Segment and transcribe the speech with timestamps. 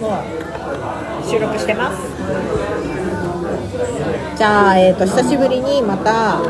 [0.00, 0.08] も
[1.24, 1.98] う収録してます。
[4.36, 6.40] じゃあ、えー、と久しぶりにまた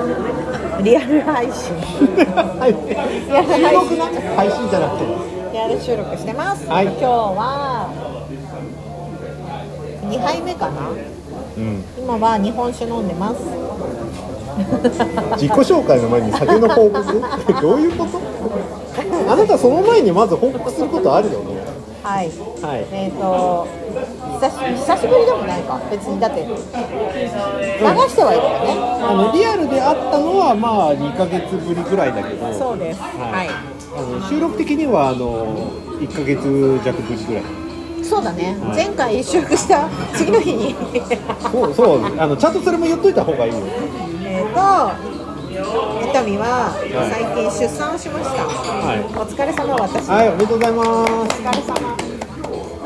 [0.82, 1.74] リアル配信。
[2.16, 3.98] リアル配信
[4.36, 5.04] 配信じゃなくて。
[5.52, 6.86] リアル収録してます、はい。
[6.86, 7.88] 今日は
[10.10, 10.90] 2杯目かな？
[10.90, 11.82] うん。
[11.98, 13.40] 今は日本酒飲んでます。
[15.36, 17.02] 自己紹介の前に酒の報告？
[17.62, 18.20] どういうこと？
[19.32, 21.57] あなたその前にまず報告することあるよね
[22.02, 22.28] はい。
[22.62, 22.86] はい。
[22.92, 23.66] えっ、と
[24.38, 25.80] 久しぶりでもないか。
[25.90, 28.76] 別にだって流してはいるよね。
[29.02, 32.52] あのリアルで会ったのはまあ2ヶ月ぶりぐらいだけど。
[32.54, 33.00] そうです。
[33.00, 35.70] はい、あの収録的にはあの
[36.00, 37.42] 1ヶ月弱ぶりぐらい。
[38.04, 38.86] そうだね、はい。
[38.86, 40.74] 前回収録した次の日に。
[41.52, 42.20] そうそう。
[42.20, 43.58] あのちゃんとそれも言っといた方がいいよ。
[44.24, 45.17] えっと
[45.58, 45.60] 伊
[46.14, 46.70] 丹は
[47.10, 49.02] 最近出産をしました、はい。
[49.10, 51.98] お疲れ様私、はいおめでとうございまお疲れ様。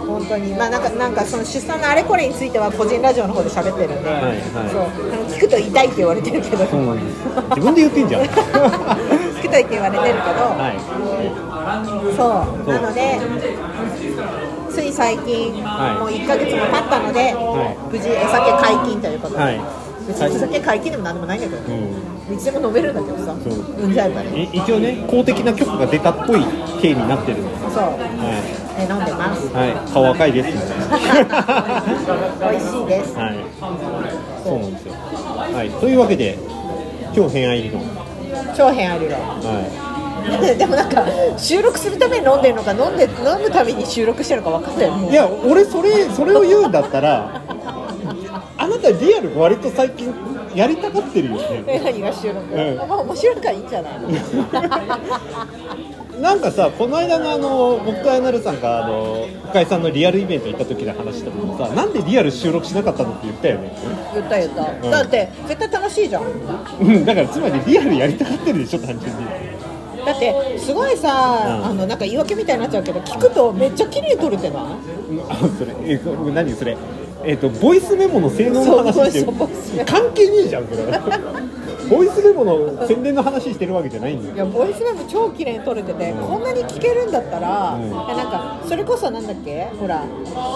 [0.09, 0.55] 本当に。
[0.57, 4.73] まあなんかなんかその出産のあれこれについては個人ラジオの方で喋ってるんで、はいはい。
[4.73, 4.89] そう。
[4.89, 6.65] あの聞くと痛いって言われてるけど。
[6.65, 7.21] すそうなんです。
[7.29, 8.23] 自分で言ってんじゃん。
[8.25, 10.81] 聞くと痛いって言われてるけど、はい。
[12.17, 12.73] そう。
[12.73, 13.21] なので
[14.73, 16.01] つい最近、はい。
[16.01, 19.61] もう1ヶ月も経ったので、は無事お酒解禁ということで、はい。
[20.09, 23.53] 別にお酒解禁でもなんでもないんだけど、うんいつでも飲めるんだけどさそう。
[23.79, 26.45] 産んじゃえばねい一応ね公的な許可が出たっぽい
[26.81, 27.39] 体になってる。
[27.39, 27.97] んでそう、は
[28.79, 29.47] え飲んでます。
[29.47, 33.15] い、はい、顔赤いですみたいな美味しいです。
[33.17, 33.37] はい。
[34.43, 34.95] そうなんですよ。
[34.95, 35.71] はい。
[35.71, 36.39] というわけで
[37.15, 38.03] 今日偏愛理論。
[38.57, 39.93] 超変あるよは
[40.57, 41.05] でもなんか
[41.37, 47.43] 収録するために飲んでるのか飲んで飲むために収録してるのか分かんないいや俺それそれを言うんだったら
[48.57, 50.15] あなたリアル割と最近
[50.55, 51.65] やりたがってるよね。
[51.67, 52.75] え何が収録、う。
[52.75, 52.77] ん。
[52.77, 53.95] まあ面白いからいいんじゃない？
[56.21, 63.73] なんかさこの間のあの僕とあやなるさんがあの深井さんのリアルイベント行った時の話したのもさなんでリアル収録しなかったのって言ったよね。
[64.15, 64.91] 言った言った、ん。
[64.91, 66.25] だって絶対楽しいじゃん。
[66.25, 66.29] う
[66.91, 67.05] ん。
[67.05, 69.25] だからつまりリアルやりたがってるでしょ単純に。
[70.05, 71.09] だってすごいさ、
[71.47, 71.67] うん。
[71.67, 74.63] あのなんか言い訳みたいになっちゃうけど聞くとめっちゃ綺麗に撮れてない？
[75.29, 75.75] あそれ。
[75.85, 76.77] えそ何それ？
[77.25, 79.85] えっ、とボイスメモの性能の話してる。
[79.87, 80.83] 関係ねえじゃんこれ。
[81.91, 84.35] ボイスメモの宣伝の話してるわけじゃないんだよ。
[84.35, 86.27] いやボイスメモ超綺麗に撮れてて、うん。
[86.27, 87.91] こんなに聞けるんだったら、うん。
[87.91, 89.67] なんかそれこそなんだっけ？
[89.79, 90.03] ほら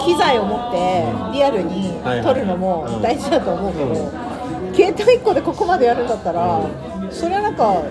[0.05, 3.01] 機材を持ってリアルに撮るのもうん。
[3.01, 3.95] 大事だと思うけど、うん。
[4.75, 6.61] 携帯1個でここまでやるんだったら、
[7.11, 7.81] それはなんか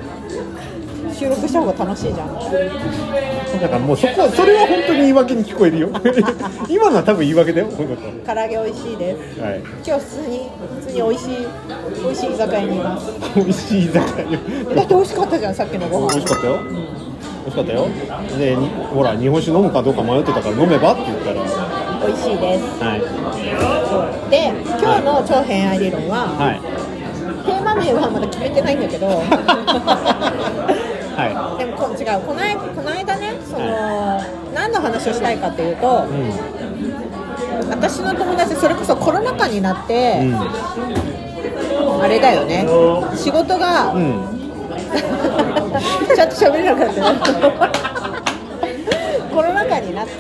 [1.15, 2.35] 収録した方が楽しいじゃん。
[3.61, 5.89] だからもうそこそれは本当に言い訳に聞こえるよ。
[6.69, 9.37] 今のは多分言い訳だよこういうこ唐揚げ美味しいです。
[9.37, 9.61] とはい。
[9.87, 10.51] 今日普通に
[10.81, 11.47] 普通に美味しい
[12.03, 13.13] 美味しい居酒屋にいます。
[13.37, 14.75] 美味しい居酒屋。
[14.75, 16.13] だって美味しかったじゃんさっきのご飯。
[16.13, 17.87] 美味しかったよ、美味しかったよ。
[18.39, 21.77] でにほら日本酒飲むかどうか迷ってたから飲めばって言ったら。
[22.07, 22.85] 美味しいです。
[22.85, 23.01] はい。
[23.89, 23.97] そ
[24.27, 24.31] う。
[24.31, 26.61] で今日の超偏愛理論は、はい。
[27.47, 29.07] テーマ名はまだ決めてないんだけど
[31.17, 34.21] はでもこ違うこの間この間ねその、
[34.55, 36.31] 何の話をしたいかっていうと、い
[37.61, 37.71] うん。
[37.71, 41.27] 私の友達それこそコロナ禍になって、うん
[42.01, 42.67] あれだよね。
[43.17, 44.23] 仕事が、うん。
[46.15, 47.19] ちゃんと喋れなかったね。
[49.35, 50.13] コロナ禍になって、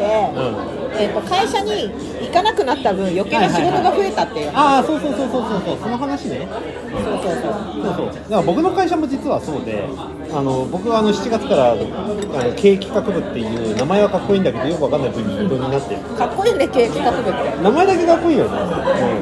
[0.98, 5.78] えー、と会社に行かなくなった分余計な仕事が増えたっていう、ああそうそうそうそうそうそう。
[5.78, 6.46] その話ね。
[6.92, 7.66] そうそうそう。
[7.86, 9.88] そうそうだから僕の会社も実はそうで
[10.32, 16.00] あの僕はあの7月からあの経営企画部っていう名前はかっこいいんだけどよくわかんない部にになってる。
[16.16, 17.62] かっこいいね経営企画部って。
[17.62, 18.50] 名前だけかっこいいよね、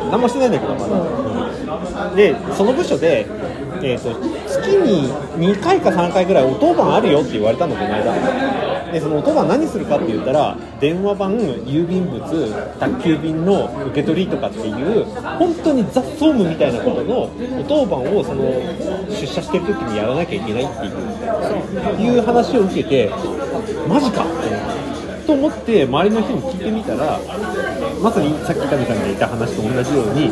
[0.03, 2.17] うん、何もしてないんだけどまだ、うん。
[2.17, 3.27] でその部署で、
[3.83, 4.15] えー、と
[4.49, 5.13] 月に
[5.53, 8.13] 2回か3回ぐらいお当番あるよって言われたのこの間
[8.95, 18.45] でそのお当番何するかって言ったら電話番郵便物宅急便の受け取りとかっていう本当に雑総務みたいなことのお当番をその
[19.11, 23.11] 出社してる時にやらなきゃいけないっていういう話を受けて
[23.89, 24.25] マジか
[25.27, 27.19] と思って周りの人に聞いてみたら
[28.01, 30.31] まさにさっきタミさんが言った話と同じように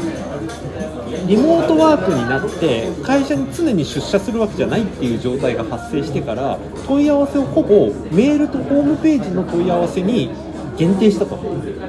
[1.27, 10.31] リモートワークになって会社に常に出社するわけじゃないっていう状態が発生してから問い合わせをほぼメールとホームページの問い合わせに
[10.77, 11.37] 限定したと、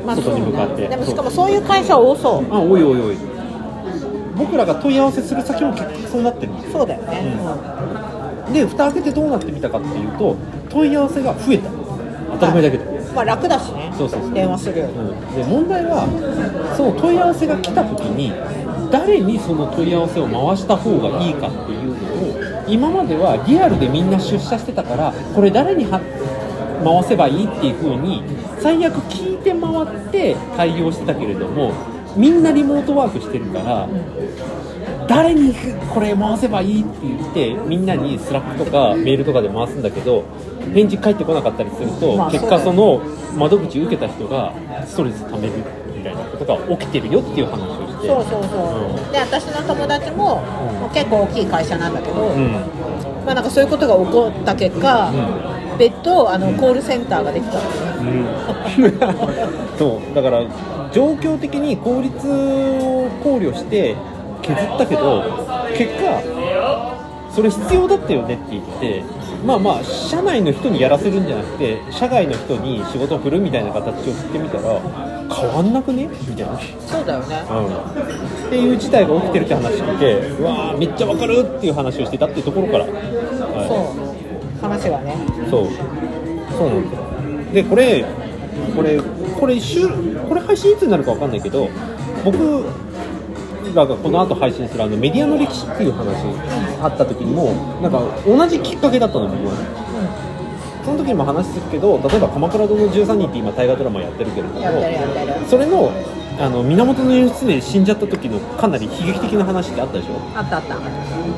[0.05, 0.87] まあ外に向かって。
[0.87, 2.53] でもしかもそういう会社多そう。
[2.53, 3.17] あおいおいおい。
[4.35, 6.51] 僕らが問い合わせする先も結局そうなってる。
[6.51, 10.35] んですよそうだよね、で蓋開けてどうなってみたかっていうと
[10.69, 11.69] 問い合わせが増えた。
[12.33, 13.93] 当たり前だけど、まあ楽だしね。
[13.97, 14.33] そうそうそう。
[14.33, 14.93] 電話するより。
[14.93, 16.05] うん、で問題は
[16.75, 18.33] その問い合わせが来た時に
[18.93, 25.99] 誰にその問い合わせを回した方がいいかっていうのを今まではリアルでみんな出社してたからこれ誰には
[26.83, 28.21] 回せばいいっていう風に
[28.61, 31.73] 最悪聞いて回って対応してたけれども
[32.15, 33.89] みんなリモートワークしてるから
[35.07, 35.55] 誰に
[35.91, 40.23] これ回せばいいって言ってみんなに Slack とかメールとかで回すんだけど
[40.71, 43.01] 返事返ってこなかったりすると、まあ結果その
[43.35, 44.53] 窓口受けた人が
[44.85, 45.53] ストレス溜める
[45.97, 48.07] みたいなことが起きてるよっていう話をして。
[48.07, 52.51] そうそうそう、で私の友達も,、もう結構大きい会社なんだけど、うん。
[53.25, 55.11] まあ、なんかそういうことが起こった結果、
[55.77, 57.59] 別途あのコールセンターができた。
[57.59, 58.25] ん。
[59.77, 60.15] そう。
[60.15, 60.43] だから
[60.91, 63.95] 状況的に効率を考慮して
[64.43, 65.23] 削ったけど
[65.75, 66.93] 結果
[67.31, 69.03] それ必要だったよねって言って
[69.45, 74.79] まあまあ社内の人にやらせるんじゃなくて社外の人に仕事を振るみたいな形を振ってみたら
[75.29, 76.07] 変わんなくね？
[76.27, 77.43] みたいな、そうだよね。
[77.49, 82.93] うん、っていう事態が起きてるって話聞いてうわーめっちゃわかるっていう話をしてたっていうところから、はい。
[83.67, 83.75] そ
[84.57, 84.61] う。
[84.61, 85.15] 話がね。
[85.49, 85.67] そう。
[86.55, 87.03] そうなんですよ。
[87.53, 88.05] でこれ
[88.75, 89.01] これ
[89.39, 89.87] これ週
[90.27, 91.69] これ配信いつになるかわかんないけど
[92.23, 92.63] 僕
[93.75, 96.15] らがこの後配信するあのメディアの歴史っていう話
[96.81, 99.53] あった時にもなんか同じきっかけだったの僕は。
[100.83, 105.47] その時にも話するけど例えば「鎌倉殿の13人」って今大河ドラマやってるけれどもやってるやってる。
[105.47, 105.91] それの
[106.37, 110.19] あの源義経死んじゃった時のかなり悲劇的な話ってあったでしょ？
[110.35, 110.75] あったあった。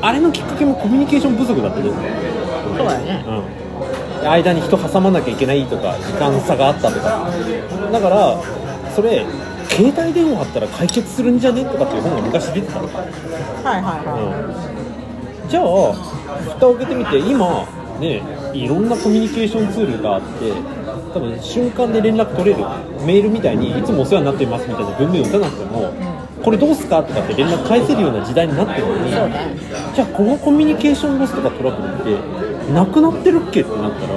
[0.08, 2.00] あれのきっかけもコミュニケーション不足だったんですよ
[2.76, 3.24] そうだよね。
[4.22, 7.28] うん、間に人挟まなきゃいけないとか時間差があったとか。
[7.92, 8.36] だから
[8.96, 9.24] それ
[9.76, 15.92] 携帯電話あったら解決するんじゃねとかっていう本が昔出てたの、はいはいはうん、じゃあ
[16.54, 17.66] 蓋を開けてみて今
[18.00, 18.22] ね
[18.54, 20.52] いろんなコミュニケーションツールがあって
[21.12, 22.64] 多分瞬間で連絡取れる。
[23.06, 25.94] メールみたいにいつもお世話になってますみたいな文面を打たなくても
[26.42, 32.18] これどうすかとかって連絡返せるような時代になってるのにじゃあこのコミュニケーションロスとかトラブルっ
[32.66, 34.14] てなくなってるっけってなったら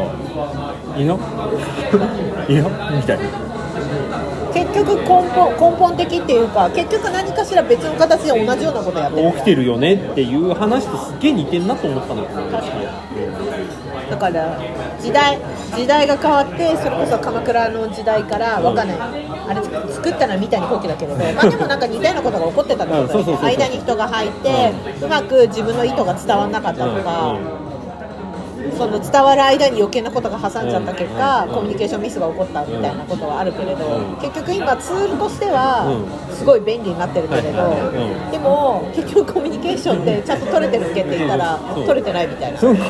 [0.98, 1.16] いや
[2.50, 2.64] いや
[2.96, 3.49] みたいな
[4.54, 9.32] 結局根本根本的っていうか結局何かしら別の形で同じようなことやってる。
[9.32, 12.86] 起きてるよねっていう話とすっげえ似てんなと思ったのよ確かに
[14.10, 14.60] だから
[15.00, 15.38] 時代
[15.76, 18.98] 時代が変わってそれこそ鎌倉の時代からわかんない。
[19.00, 19.62] あれ
[19.94, 23.46] 作ったのは三谷幸喜だけれど まあでもなんか似たようなことが起こってたんそうそうそうそう。
[23.46, 27.36] 間に人が入ってうまく自分の意図が伝わらなかったとか、
[28.78, 31.54] その伝わる間に余計なことが挟んじゃった結果、うん。
[31.54, 34.16] コミュニケーションミスが起こったみたいなことはあるけれど、うん。
[34.18, 35.88] 結局今ツールとしては
[36.29, 37.50] うすごい便利になってるけれど、
[38.32, 42.60] でも結局コミュニケーションってちゃんと取れてるっけって言ったら取れてないみたいな。
[42.60, 42.78] そう。
[42.78, 42.82] そ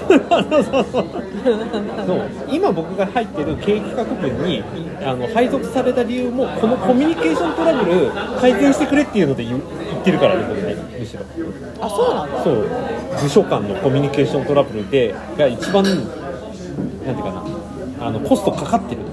[2.16, 2.30] う。
[2.48, 4.64] 今僕が入ってる経営企画部に
[5.04, 9.62] あの配属された理由もこのコミュニケーショントラブル改善してくれっていうので言っ
[10.04, 11.24] てるからね僕ねむしろ。
[11.82, 12.68] あそうなんだそう。
[13.22, 16.06] 部署間のコミュニケーショントラブルでが一番なんてい
[17.14, 17.44] うかな
[18.08, 19.02] あのコストかかってる。
[19.02, 19.08] そ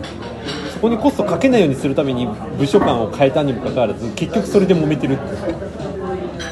[0.87, 2.29] こにコストかけないようにするために
[2.59, 5.23] 部署間を変えたにもかかわらず結局それで揉めてるって。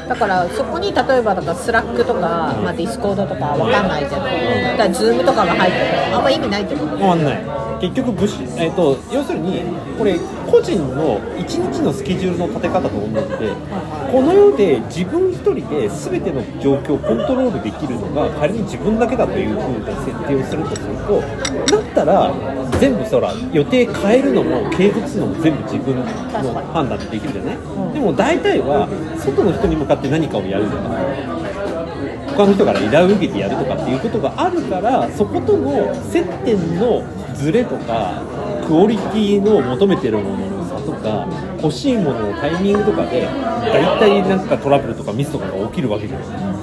[0.07, 4.29] だからそこに例えばだから Slack とか、まあ、 Discord とかわかんないけど、だか
[4.77, 6.97] らズームとかが入ってもあんま意味ないってこと？
[6.97, 7.43] 変わんない
[7.85, 9.61] 結局部署、えー、と要するに
[9.97, 10.17] これ
[10.49, 13.53] 個人の1日のスケジュールの立て方と同じで
[14.11, 21.21] この世で自分一人で全ての状況をコントロールできるのが仮に自分だけだという風な設定をするとすると
[21.77, 22.33] だったら
[22.79, 26.03] 全部そら予定変えるのも継続するのも全部自分の
[26.73, 31.35] 判断でできるじゃない、でも大体は外の人に向かって何かをやるとか。
[32.35, 37.01] 他の人から依頼を受けてやるとかっていうことがあるからそことの接点の
[37.35, 38.21] ズレとか
[38.67, 41.27] クオリティの求めてるものの差とか
[41.61, 43.27] 欲しいもののタイミングとかで
[43.71, 46.55] 大体なんかトラブルとかミスとかが起きるわけじゃないですか。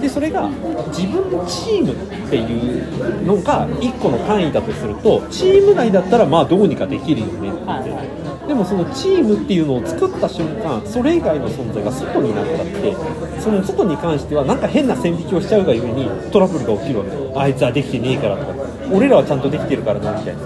[0.00, 0.48] でそれが
[0.88, 1.96] 自分のチームっ
[2.30, 7.58] ていうのが1個の単位だとするとチーム内だったらまあどうにかできるよねって。
[7.66, 12.96] 言ってでもそのチームっていうのを作った瞬間それ以外の存在が外になっちゃって
[13.38, 17.38] その外に関してはなんか変な線引きをしちゃうがゆえにトラブルが起きるわけ。
[17.38, 18.59] あいつはできてねえからとか
[18.92, 20.42] 俺らはちゃんとできてるからなみたいな、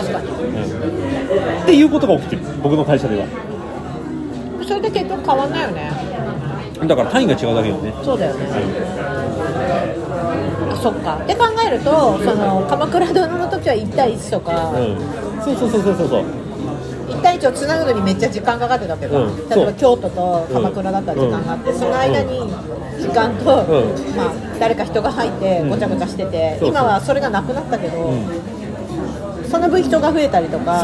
[0.00, 0.28] 確かに。
[0.28, 1.12] うん
[1.62, 2.42] っていうことが起きてる。
[2.62, 3.26] 僕の会社では。
[4.66, 5.90] それで結局変わんないよね。
[6.86, 7.94] だから単位が違うだけよね。
[8.02, 8.46] そうだよね。
[10.70, 11.18] あそっか。
[11.22, 14.98] って考えるとその鎌倉殿の時は1対1とか、うん。
[15.42, 16.08] そうそうそうそうそう。
[16.08, 16.24] そう
[17.08, 19.48] 1対1をつなぐのにめっちゃ時間かかってたけど、うん。
[19.48, 22.40] 例えば京都と鎌倉だったら時間があって、その間に
[23.02, 24.16] 時間と、うん。
[24.16, 25.70] まあ、誰か人が入ってうん。
[25.70, 26.68] ごちゃごちゃしてて、そうそう。
[26.70, 29.50] 今はそれがなくなったけど、うん。
[29.50, 30.80] その分人が増えたりとか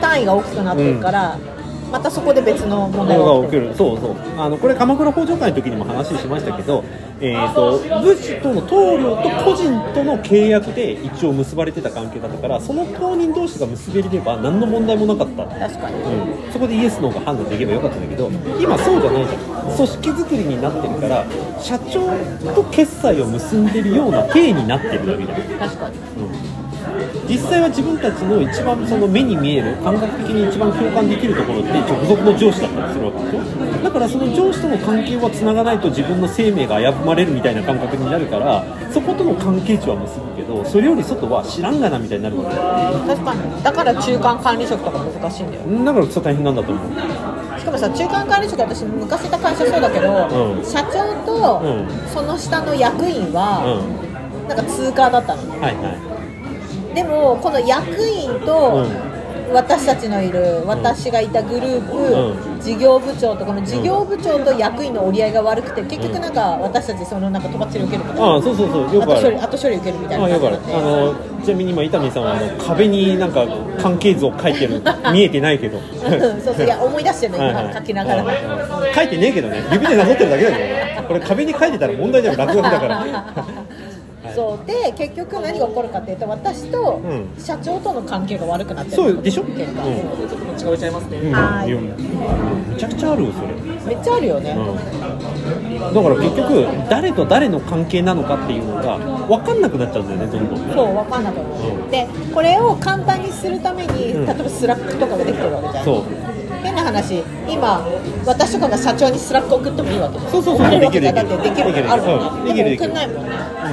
[0.00, 1.38] 単位が大きくなってるから、
[1.90, 4.16] またそこで別の問題が起きるるそうそう。
[4.38, 6.84] あのこれ鎌倉北条会の時にも話しましたけど、
[7.20, 15.96] えー、と武士との棟梁と個人との契約で一応結ばれてた関係だったからその当人同士が結べれば何の問題もなかった、確かに。
[16.02, 18.30] うん、そこでイエスノーが判断できればよかったんだけど
[18.60, 19.76] 今そうじゃないじゃん。
[19.76, 21.26] 組織作りになってるから
[21.60, 22.00] 社長
[22.54, 25.58] と決済を結んでるような体になってるだけじゃん。
[25.58, 25.96] 確かに
[27.28, 42.56] 実際は自分たちの一番その目に見える感覚的に一番共感できるところって直属の上司だったりするわけでしょだからその上司との関係はつながないと自分の生命が危ぶまれるみたいな感覚になるからそことの関係値は結ぶけどそれより外は知らんがなみたいになるわけ。
[43.12, 43.62] 確かに。
[43.62, 47.60] だから中間管理職とか難しいんだよだから大変なんだと思う。
[47.60, 50.64] しかもさ中間管理職私昔いた会社そうだけど、うん。
[50.64, 52.08] 社長とうん。
[52.08, 54.48] その下の役員うは、ん。
[54.48, 56.07] なんか通過だったのはいはい
[56.94, 58.86] でもこの役員と
[59.52, 68.26] 私たちのいる私がいたグループ、う事業部長とこの事業部長と役員の折り合いが悪くて結局なんか私たちそのなんかとばっちり受けるみたいな。
[68.26, 68.94] ああそうそうそう。
[68.94, 73.46] よく後処理ある後処理受けるみたいなあのちなみに今伊丹さんはあの壁になんか
[73.80, 75.78] 関係図を書いてる 見えてないけど。
[75.78, 76.66] うんそうそう。
[76.66, 77.64] いや思い出してるのはいはい。
[77.64, 78.28] 今書きながら、うん。
[78.94, 79.62] 書いてねえけどね。
[79.72, 81.04] 指でなぞってるだけだけどね。
[81.08, 82.36] これ壁に書いてたら問題じゃん。
[82.36, 83.06] 落書きだから
[84.38, 87.28] そうで結局何が起こるかっていうと私とうん。
[87.38, 88.96] 社長との関係が悪くなってる。
[88.96, 89.44] そうでしょ？
[89.44, 89.82] 結果。
[89.84, 89.92] うん。
[89.92, 90.90] 違うちゃい。
[90.90, 91.32] ますねうん。
[91.32, 93.48] はいめちゃくちゃあるよそれ。
[93.84, 100.58] めっちゃあるよね、うん、だから結局誰と誰の関係なのかっていうのが分かんなくなっちゃうんだよねどんどん。
[100.58, 101.90] そう分かんなくなる、うん。
[101.90, 104.26] でこれを簡単にするために、うん。
[104.26, 105.84] 例えば Slack とかができてるわけじゃん。
[105.84, 106.04] そう
[106.62, 107.86] 変な話今
[108.26, 110.32] 私とかが社長に Slack 送ってもいいわけじゃん。
[110.32, 110.80] そうそうそう。
[110.80, 111.90] できるってできるできる。
[111.90, 112.42] あるもんう。
[112.42, 112.88] んねでできる。
[112.90, 113.30] も送んないもんね。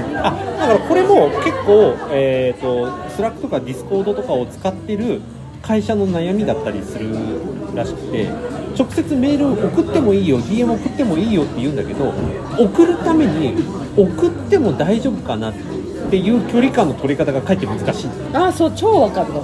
[0.10, 5.22] うんあだからこれも結構、えー、と Slack とか Discord とかを使ってる
[5.62, 7.10] 会社の悩みだったりする
[7.76, 8.30] らしくて
[8.78, 12.14] 直接メールを送ってもいいよ DM 送ってもいいよって言うんだけど
[12.58, 13.56] 送るために
[13.98, 15.54] 送っても大丈夫かなっ
[16.10, 18.10] ていう距離感の取り方がかえって難しい。
[18.34, 19.34] あそう超分かる。
[19.34, 19.42] の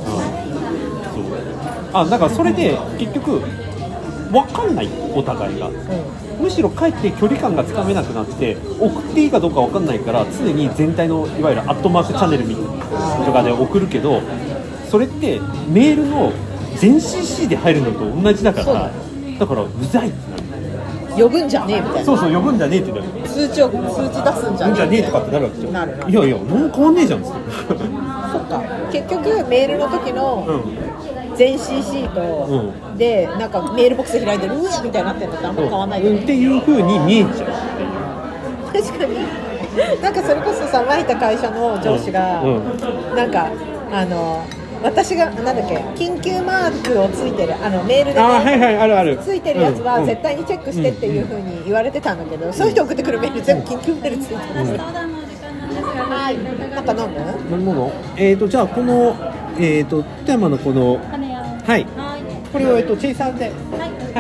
[1.94, 3.40] あだからそれで結局
[4.32, 5.70] 分かんないお互いが。
[6.40, 14.24] むしろかえって距離感がつかめなくなって送っていいかどうか分かんないから常に全体のいわゆるアットマークチャンネルみとかで送るけど
[14.90, 16.34] それってメールの
[16.78, 18.92] 全 CC で入るのと同じだから
[19.38, 20.44] だからうざいってなる。
[21.24, 22.04] 呼ぶんじゃねえみたいな。
[22.06, 25.74] そうそう呼ぶんじゃねえってなる数値を数値出すんじゃねえじゃねえとかってなるわけじゃん。
[25.74, 25.98] なる。
[25.98, 27.24] なるいやいや何も変わんねえじゃん。
[27.24, 28.64] そっか。
[28.92, 35.38] 結局メールの時のうん全 CC と、でなんかメールボックス開いてるうわみたいになってるの。
[35.38, 36.18] ってあんま変わんないよね。
[36.18, 36.24] うん。
[36.24, 37.48] っていう風に見えちゃ
[38.72, 40.02] 確かに。
[40.04, 43.16] なんかそれこそさ前いた会社の上司が、うん。
[43.16, 43.50] なんか
[43.92, 44.46] あの
[44.84, 49.18] 私がなんだっけ緊急マークをついてるあのメールで、ねはいはいあるある。
[49.18, 50.06] ついてるやつはうん。
[50.06, 56.38] 絶対にチェックしてっていう風に言われてたんだけど、そういう人送ってくるメール全部緊急メールついてました、はい
[56.70, 59.16] なんか飲む飲み物えーとじゃあこの
[59.58, 61.00] えーと富山のこの
[61.72, 61.86] はい。
[62.52, 63.46] これをえっとチェイサーで。
[63.46, 63.54] は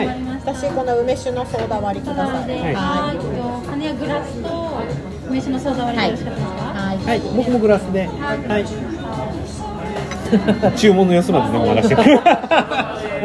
[0.03, 0.53] い、わかりました。
[0.53, 2.48] 私この梅酒のソーダ割りください。
[2.48, 2.75] で、はい。
[2.75, 3.25] はい、と
[3.70, 4.48] 羽根グラスと
[5.27, 6.63] 梅酒のソーダ割りでよろしかったですか？
[6.63, 6.93] は？
[6.93, 7.20] いはい。
[7.36, 8.08] 僕もグラスで。
[8.08, 8.13] は
[10.72, 10.77] い。
[10.77, 12.22] 注文の様子までね流してくる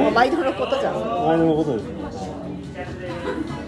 [0.03, 0.95] もう毎度のことじゃん。
[1.31, 1.83] あのことで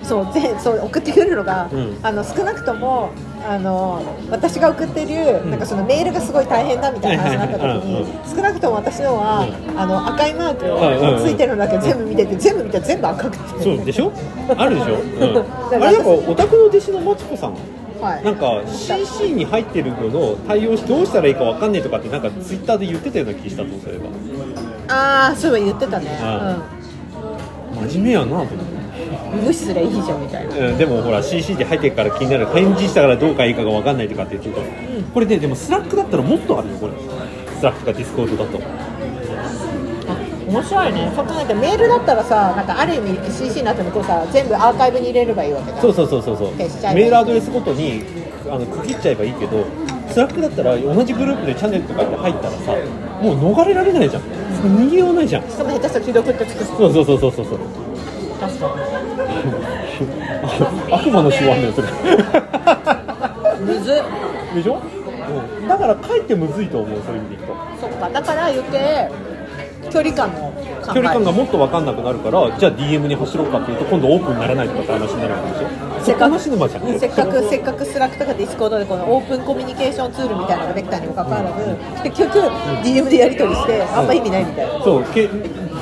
[0.02, 0.08] す。
[0.08, 1.96] そうぜそう送ってくるのが、うん。
[2.02, 3.12] あの少なくとも
[3.46, 11.26] あの私が送ってる、なんかそのメールがすごい大変だみたいな話になった時に、うんうん少なくとも私のは、あの赤いマークうんうんうん。
[11.26, 13.64] ついてるのだけ全部見てて全部見たら全部赤くて。
[13.64, 14.12] そうでしょ？
[14.56, 17.54] あるでしょ、うん、あれなんかお宅の弟子のマチコさん
[18.00, 18.24] はい。
[18.24, 23.74] なんか CC に入ってるのの対応しどうしたらいいかわかんねえとかってなんかツイッターで言ってたような気したとば
[24.94, 26.06] ああそういえば言ってたね、
[27.90, 28.54] 真面目やなと思って。
[28.54, 28.77] うん、
[29.30, 30.56] 無視すりゃいいじゃんみたいな。
[30.56, 34.62] うん、でもほら CC で入ってるから気になる返事したからどうかいいかが分かんないとかって言ってると、
[35.12, 36.92] これででも Slack だったらもっとあるよこれ。
[37.58, 38.60] Slack か Discord だと。
[40.48, 41.12] 面白いね。
[41.14, 45.80] そう考えてメールだったらさなんかある意味 CC になってもこうさ全部アーカイブに入れればいいわけだ。
[45.80, 46.54] そうそうそうそうそう。
[46.54, 48.02] メールアドレスごとに
[48.48, 49.66] あの区切っちゃえばいいけど
[50.08, 52.72] Slack だったら同じグループでチャンネルとかで入ったらさ
[53.20, 54.22] もう逃れられないじゃん。
[54.22, 55.50] 逃げようないじゃん。
[55.50, 56.64] しかも下手したら既読ってつく。
[56.64, 57.44] しそうそうそうそうそう。
[57.44, 57.58] そう
[58.40, 58.68] 確か
[60.90, 61.88] 悪魔の手腕だよそれ。
[61.88, 61.94] に
[63.64, 63.94] むずっ。
[64.54, 64.80] でしょ、
[65.60, 67.54] うん、だからかえってむずいと思うそういう意味でいくと。
[67.80, 68.08] そっか。
[68.08, 69.10] だから余計
[69.90, 70.52] 距離感も
[70.86, 75.68] 距離感がもっと分かんなくなるからじゃあ DM に走ろうかっていうと今度オープンにならないとかって話になるわけでしょ？
[76.04, 76.56] せっかくせっ
[77.10, 81.76] かくせっかくスラックとかディスコードでこのオープンコミュニケーションツールみたいなのができたにもかかわらず、
[82.08, 82.38] 結局
[82.82, 85.28] DM でやり取りしてあんま意味ないみたいな、そうけ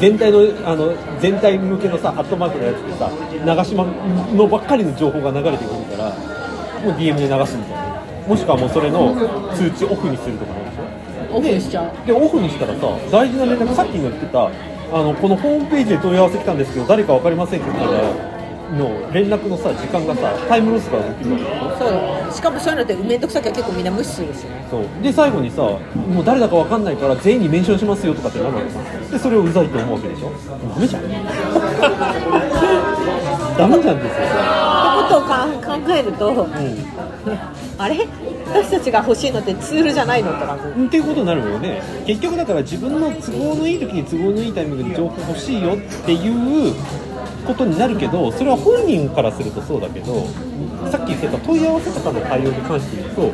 [0.01, 3.11] 全体のあの全体向けのさアットマークのやつでさ
[3.45, 3.85] 長島
[4.35, 6.11] のばっかりの情報が流れてくるから
[6.85, 7.97] もう DM で流すみたいな。
[8.27, 9.15] もしくはもうそれの
[9.55, 11.37] 通知オフにするとかなんでしょ？
[11.37, 12.07] オフにしちゃう。
[12.07, 14.51] でオフにしたらさ大事な連絡さっきの言ってたあ
[15.03, 18.36] のこのホームページで問い合わせ来たんですけど誰か分かりませんって言ったら
[18.79, 22.33] の連絡のさ時間がさタイムロスが起きるわけでしょ？
[22.33, 24.67] しかもそういうのって面倒くさきゃ結構みんな無視するしね。
[24.71, 24.85] そう。
[25.03, 25.79] で最後にさも
[26.23, 28.81] う誰だか分かんないから全員にメンションしますよとかってなるわけさ
[29.13, 30.31] でそれをうざいと思うわけでしょ？
[30.75, 31.03] ダメじゃん。
[33.57, 34.27] ダメじゃんですよ。
[34.27, 34.29] っ
[35.09, 36.47] てことをか考えると、う
[37.79, 38.07] あれ？
[38.49, 40.81] 私たちが欲しいのってツールじゃないのって感じ。
[40.83, 41.83] んっていうことになるよね。
[42.07, 46.33] 結局だから自分の都合のいい時に都合のいいタイミングで情報欲しいよっていう
[47.47, 50.27] ことになるけどそれは本人からするとそうだけど
[50.91, 53.33] さっき言ってた問い合わせとかの対応に関して言うと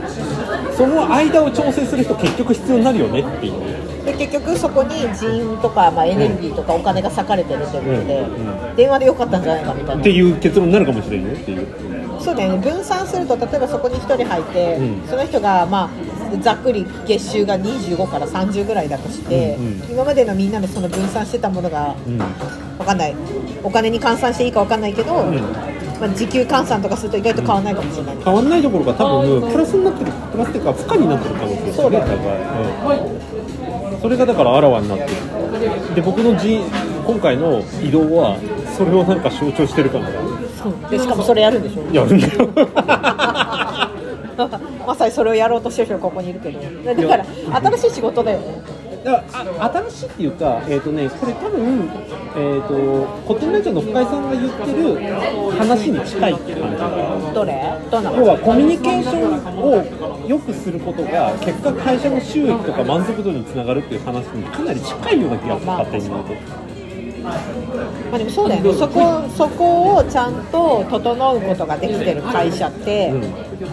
[0.77, 3.83] その間を調整する人結局必要になるよねっていう。
[4.05, 10.01] で結局そこに人員とか、まあ、エネルギーとかお金が割かれてるということで、うん電話でよかったんじゃないかみたいな。
[10.01, 11.67] っていう結論になるかもしれんよっていう。
[12.19, 12.59] そうだよね。
[12.59, 15.09] 分散すると例えばそこに1人入って、うん。
[15.09, 19.91] その人がまあざっくり月収が25から30ぐらいだとして、うんうん。
[19.91, 22.19] 今までのみんなのその分散してたものがうん。
[22.79, 23.15] 分かんない。
[23.63, 25.37] お金に換算していいか分かんないけど、ん。
[26.01, 30.11] まあ、時給換算とかすると意外と変わらないかもしれない、変わんないどころか多分プラスになってる。
[30.33, 34.01] プラスっていうか負荷になってる可能性そうだよ高い、うん。
[34.01, 35.11] それがだからあらわになってる。
[35.95, 36.61] で僕のじ
[37.07, 38.37] 今回の移動は
[38.77, 40.11] それをなんか象徴してるから
[40.61, 40.91] そう。
[40.91, 41.83] でしかもそれやるんでしょ？
[41.95, 42.49] やるんだよ
[44.87, 46.61] まさにそれをやろうとしてる人がここにいるけど。
[46.61, 47.25] だから
[47.71, 48.63] 新しい仕事だよね。
[49.05, 51.91] だからあ新しいっていうか、えーとね、これ多分、
[52.37, 52.75] えー、と
[53.27, 54.95] コットンラジオの深井さんが言ってる
[55.59, 57.75] 話に近いって感じどれ？
[57.91, 65.79] どんな要はコミュニケーションを良くすることが結果会社の収益とか満足度につながるっていう話にかなり近いような気がするまあ。
[65.79, 66.72] 勝手に言うと。
[67.23, 67.35] ま
[68.15, 68.75] あでもそうだよね。
[68.75, 73.13] そこそこをちゃんと整うことができてる会社って、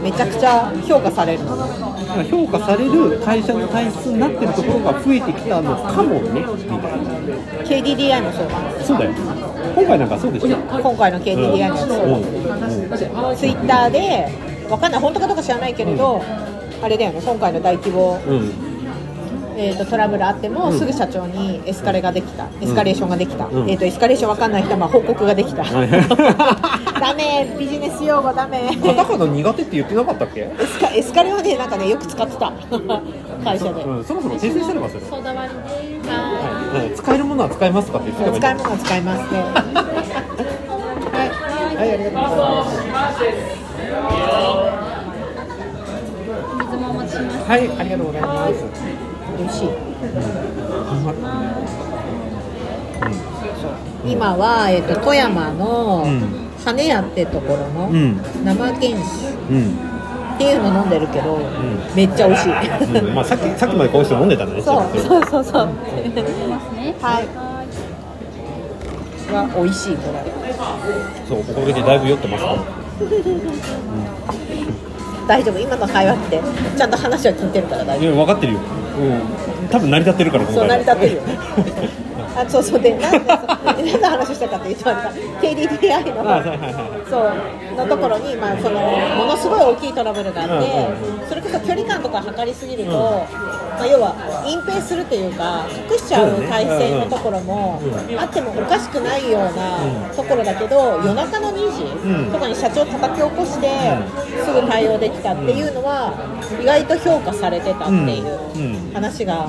[0.01, 1.58] めちゃくちゃ評価されるの。
[1.58, 6.41] だから評価される会社の体質になってるところが増えてきたのかもね。
[6.41, 7.10] みたいな
[7.63, 9.12] KDDI もそうかなそうだよ。
[9.75, 13.38] 今回なんかそうでしょ今回の KDDI もそうだうんうん。
[13.38, 14.30] ツイッターで
[14.69, 15.02] わかんない。
[15.02, 16.21] 本当かどうか知らないけれど、
[16.82, 17.21] あれだよね。
[17.23, 18.68] 今回の大規模、うん
[19.62, 22.48] えー、とトラブルあっても、すぐ社長にエスカレができた。
[22.62, 23.69] エスカレーションができた、うん。
[23.69, 25.89] えー、とエスカレーションわかんない人はまあ報告ができた、はい
[27.00, 28.69] ダメビジネス用語ダメ。
[28.82, 32.52] カタカナ苦手って言ってなかったっけ、エスカエスカレはねなんかねよく使ってた。
[33.43, 35.50] 会社で、うん、そろそろ訂正してればそれソーダ割
[35.82, 39.39] りではうん使えるものは使えますとかって言ってい使いたらいい物は使いますね。
[41.12, 41.30] はい、
[41.78, 42.52] はい、ありがとうござい
[42.91, 43.19] ます。
[46.60, 47.50] 水もお持ちします。
[47.50, 48.79] はいありがとうございます
[49.39, 49.69] 美味しい。
[54.06, 56.49] 今は、えー、と富山のうん。
[56.65, 58.21] 羽屋ってところのうん。
[58.43, 58.91] 生原酒。
[58.91, 59.78] うん、
[60.36, 61.39] っていうの飲んでるけど、
[61.95, 62.52] めっちゃ美味しい、
[62.99, 65.67] うん、まあさっきさっきまでこの人飲んでたんだねそうそうそうそう。
[65.67, 65.73] ま
[66.62, 66.95] すね。
[67.02, 67.28] はい。
[69.34, 69.95] は美味しい。
[69.95, 70.19] これ
[71.28, 72.49] そうおかげでだいぶ酔ってますね
[75.28, 75.60] 大丈夫？
[75.60, 76.41] 今の会話って
[76.75, 78.60] ちゃんと話は聞いてるから大丈いや分かってるよ、
[78.99, 81.21] うん、多分成り立ってるから夫そう成り立ってるよ。
[81.21, 81.38] ね
[82.35, 82.79] あそうそう。
[82.79, 84.89] でなんで何の話したかっていうと
[85.41, 86.73] KDDI のあはいはいはい。
[87.09, 93.25] そうのところに、まあ、そのものすごい大きいトラブルがあって、それこそ距離感とか測りすぎると、
[93.80, 97.80] まあ、要は隠蔽するというか隠しちゃう体制のところも
[98.20, 99.80] あってもおかしくないような
[100.12, 102.26] ところだけど夜中の2うん。
[102.26, 103.70] 時とかに社長叩き起こして
[104.44, 106.13] すぐ対応できたっていうのは
[106.62, 109.48] 意外と評価されてたっていう話が、ん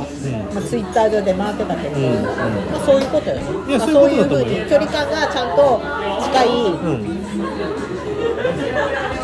[0.54, 4.46] まあ、ツイッター上で回ってたけど、まあ、そういうことよね、まあ、そうういううことだと思うよ。
[4.46, 5.80] ふうに距離感がちゃんと
[6.30, 7.19] 近いうん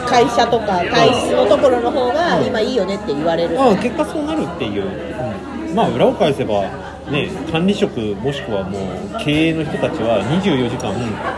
[0.07, 6.63] 会社とか体質のところの方が今いいよねって言われる、ああ結果そうなるっていう、まあ裏を返せば
[7.11, 10.93] ね管理職もしくはもう経営の人たちは24時間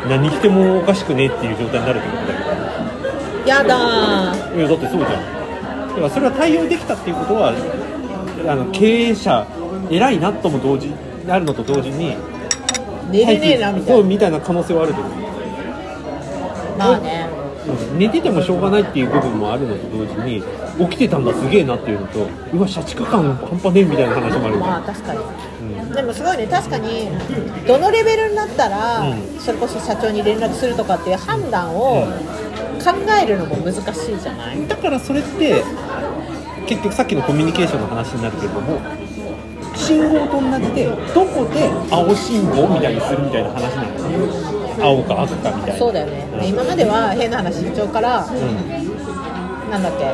[0.08, 2.34] 何してもおかしくねっていう状態になるってことだ
[3.44, 5.38] けやだいやだってそうじゃん。
[5.88, 7.52] だからそれは対応できたっていうことは
[8.46, 9.46] あの経営者
[9.90, 10.92] 偉いなとも同時
[11.28, 12.16] あるのと同時に
[13.10, 15.12] 寝れねえなみたそいうなみたいな可能性はあると思う。
[16.78, 17.26] まあね。
[17.27, 17.27] うん
[17.98, 20.42] 寝ててもしょうがないっていう部分もあるのと同時に
[20.78, 27.08] 起きてたんだすげえなっていうのとうわ社畜感半端ねえみたいな話もあるまあ確かに、でもすごいね確かに
[27.66, 29.40] どのレベルになったら、うん。
[29.40, 32.06] それこそ社長に連絡するとかっていう判断を
[32.84, 35.62] 考えるのも難しいじゃない、だからそれって
[36.66, 38.80] 結局さっきのコミュニケーションの話になるけれども
[39.74, 44.02] 信号と同じでどこで青信号みたいにするみたいな話なんです
[44.52, 45.78] よ青か赤かみたいな。
[45.78, 46.46] そうだよね、うん。
[46.46, 48.26] 今までは変な話社長から、
[49.70, 50.12] なんだっけ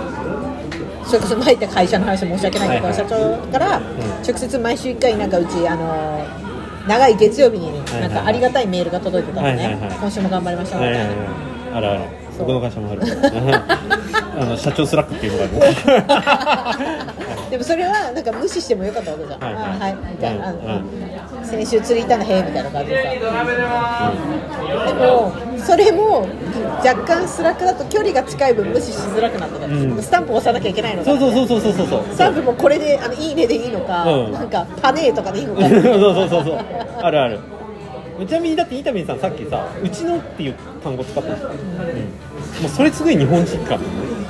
[1.04, 2.94] それこそ前言った会社の話申し訳ないけど、はいはい。
[2.94, 3.80] 社長から
[4.26, 6.26] 直接毎週1回なんかうちあの
[6.88, 9.90] 長い月曜日にはいなんかありがたいメールが届いてたのね、はいはいはい。
[9.98, 11.28] 今週も頑張りましょうみたいな、はいはいはい。
[11.74, 13.02] あるあるそう僕の会社もある
[14.36, 15.66] あの社長 Slack っていうのが
[16.08, 17.14] ある。
[17.50, 19.62] でもそれはなんか無視してもよかったわけじゃん、はいはい。
[19.62, 20.58] あはいみたいな、うん
[21.44, 23.10] 先週釣り行ったのへえみたいな感じでさ、
[24.86, 26.26] でもそれも
[26.78, 30.02] 若干 Slack だと距離が近い分無視しづらくなったじゃん、うん。
[30.02, 31.10] スタンプ押さなきゃいけないのか。
[31.10, 32.14] そうそうそうそうそうそうそう。
[32.14, 34.32] スタンプもこれであのいいねでいいのか、うん。
[34.32, 35.60] なんかパネーとかでいいのか。
[35.68, 35.88] そうそ
[36.24, 36.58] うそうそう。
[37.02, 37.38] あるある
[38.26, 41.58] ちなみにだって伊丹さんさっきさ「うちの」っていう単語使ったじゃん、うん、も
[42.66, 43.80] うそれすごい日本人感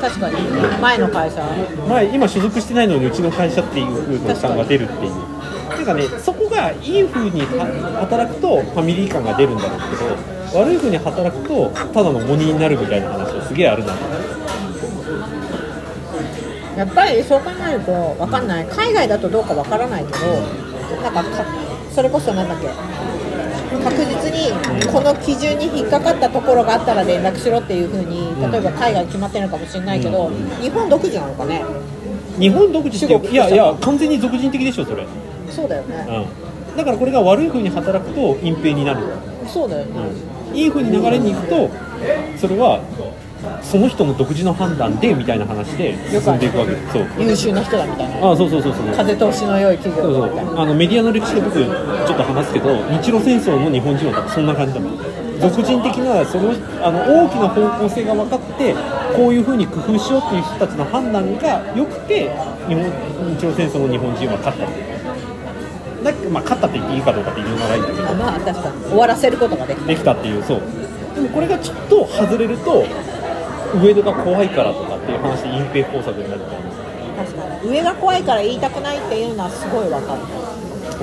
[0.01, 0.37] 確かに。
[0.81, 1.42] 前の会社。
[1.88, 5.12] 前今所属してないのにうちの会社っていう風の単が出るっていう。
[5.75, 9.81] ていうかねそこがいい風には働くとファミリー感が出るんだろう
[10.53, 13.94] けど悪い風に働くとただのモニになるみたいな話がすげえあるな。
[16.77, 18.66] やっぱりそう考えると分かんない。
[18.66, 20.18] 海外だとどうか分からないけど
[21.03, 21.44] なんかか
[21.94, 22.66] それこそなんだっけ
[23.83, 24.50] 確実に
[24.87, 31.64] この基準に引っかかったところがあったら連絡しろっていうふうに例えば海外決まってるのかもしれないけど、日本独自なのかね。
[32.38, 35.07] 日本独自っていやいや完全に俗人的でしょそれ、
[35.50, 36.27] そうだよね、
[36.68, 39.07] うん、だからこれが悪い風に働くと隠蔽になる。
[39.46, 40.00] そうだよね、
[40.53, 41.70] いい風に流れに行くと
[42.37, 42.81] それは
[43.62, 46.72] その人の独自の判断でみたいな話で進んでいくわけ。
[46.72, 47.07] ですそう。
[47.18, 48.30] 優秀な人だみたいな。
[48.30, 48.87] あそうそうそうそう。
[48.94, 50.59] 風通しの良い企そうそう。
[50.61, 55.14] あのメディアの歴史で僕ちょっと話すけど日露戦争の日本人はそんな感じだもん。
[55.40, 58.74] 俗人的なそのあの大きな方向性が分かって
[59.16, 62.30] こういうふうに工夫しようっていう人たちの判断が良くて
[62.68, 62.85] 日本
[63.35, 64.64] 日露戦争の日本人は勝った
[66.04, 68.11] だまあ勝ったって言っていいかどうかっていうのがないんだけど。
[68.11, 68.85] あまあ確かに。
[68.85, 69.87] 終わらせることができた。
[69.87, 70.62] できたっていうそう。
[71.14, 72.85] でもこれがちょっと外れると
[73.81, 76.71] 上野が怖いからとかっていう話で隠蔽工作になるみたいな
[77.25, 77.71] 確かに。
[77.71, 80.23] 上が怖いから言いたくないっていうのはすごい分かる。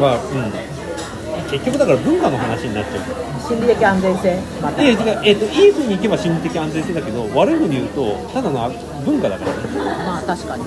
[0.02, 3.04] は、うん、結局だから文化の話になっちゃう。
[3.42, 4.82] 心理的安全性また。
[4.82, 5.22] いや違う。
[5.26, 8.70] えっといい風にいけば心理的安全性だけど悪い風に言うとただの
[9.04, 9.58] 文化だからね。
[10.06, 10.64] まあ確かに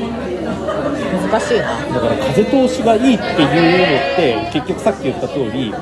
[0.00, 1.78] 難しいな。
[1.88, 5.72] だから風通しがいいっていうのって結局さっき言った通り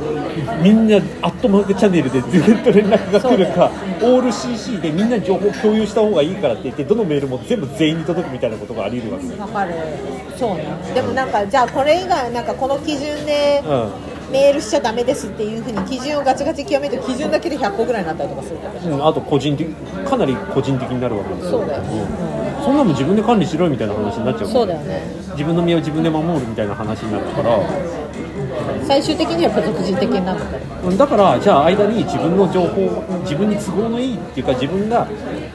[0.63, 3.71] みんなアットマークチャンネルでずっと連絡が来るか、
[4.03, 9.41] オール CC でみんな情報共有した方がいいからって言ってどのメールも全部全員に届くみたいなことがあり得るわけ。
[9.41, 9.75] わかる。
[10.37, 10.67] そうね。
[10.95, 13.69] でもなんかじゃあこれ以外なんかこの基準でう
[14.31, 19.69] メールしちゃダメですっていうふうに基準をガチガチ極めると基準だけで100個ぐらいになったりとかするかうん、あと個人的
[20.09, 21.51] かなり個人的になるわけですよ。
[21.51, 22.07] そうだよね、
[22.65, 25.03] そんなの自分で管理しろよみたいな話になっちゃう、うんそうだよね。
[25.33, 27.59] 自分の身を自分で守るみたいな話になるから。
[28.87, 30.65] 最終的にはやっぱ俗人的になるんだよ。
[30.85, 35.07] うんだからじゃあ間に自分の情報自分に都合のいいっていうか自分が、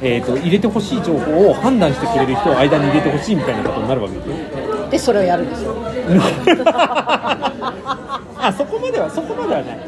[0.01, 4.35] えー、と入れてほしい情報を判断してくれる人を間に入れてほしいみたいなことになるわけですよ。
[4.89, 5.75] でそれをやるでしょ
[8.47, 9.79] あそこまではそこまではない。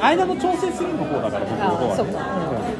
[0.00, 2.12] 間の調整するの方だから僕の方はあそうか、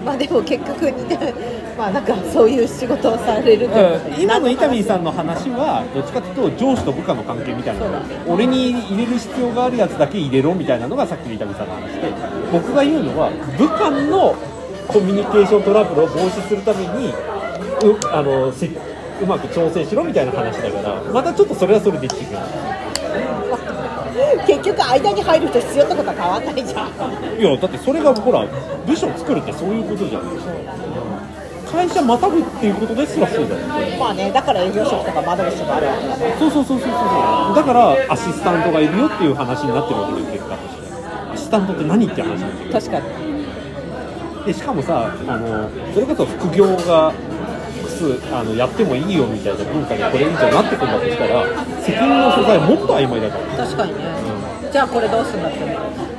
[0.05, 1.35] まあでも結局似て
[1.77, 4.21] まあなんかそういう仕事をされるうん。
[4.21, 12.13] 今の伊丹さんの話はどっちかというと上司と部下の関係みたいな俺に入れる必要があるやつだけ入れろみたいなのがさっきの伊丹さんの話で
[12.53, 14.35] 僕が言うのは部下の
[14.89, 22.13] コミュニケーショントラブルを防止するためにうあのせうまく調整しろみたいな話だからまたちょっとそれはそれで違う
[24.47, 26.91] 結局間に入る人必要ってことは変わんないじゃん。
[27.41, 28.47] いやだってそれがほら
[28.87, 30.23] 部署作るってそういうことじゃん。
[31.67, 33.67] 会社またぐっていうことですらそうだよ
[33.99, 36.37] まあねだから営業職とか窓口とかあるわけだね。
[36.39, 37.57] そうそうそうそうそう。
[37.57, 40.87] だからアシスタントがいるよっていう話になってるわけです結果として
[41.35, 43.01] アシスタントって何って話なんですよ。
[43.01, 44.47] 確かに。
[44.47, 47.13] でしかもさあのそれこそ副業が
[48.33, 51.47] あのやってもいいよみたいな文化にこれ以上なってくるんだとしたら
[51.81, 53.65] 責任の所在もっと曖昧だから。
[53.65, 53.99] 確かにね、
[54.77, 55.59] じゃあこれどうするんだって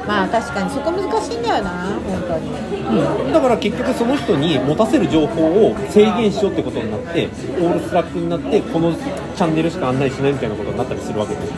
[0.07, 3.31] まあ確かにそこ難しいんだよな本当に。
[3.31, 11.53] だから結局その人に持たせる情報を制限しようってことになってオールスラックになってこのチャンネルしか案内しないみたいなことになったりするわけです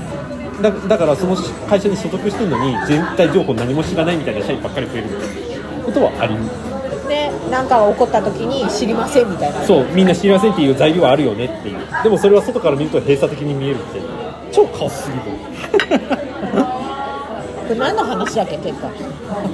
[0.61, 1.37] だだからその
[1.69, 6.35] 会社に所属してるのに全体情報何も知らないみたいな社員ばっかり増えるみたいなことはあり。
[7.07, 9.61] ねなんかが起こった時に知りませんみたいな。
[9.61, 11.77] そうみんな知りませんっていう材料はあるよねっていう。
[12.03, 14.01] でもそれは外から見ると閉鎖的に見えるって
[14.51, 16.18] 超カオスすぎる
[17.69, 18.89] これ何の話だっけ結果